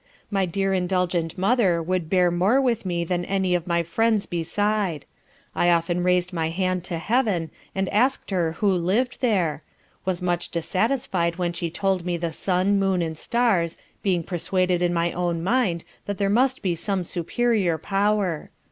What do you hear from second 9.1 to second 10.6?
there? was much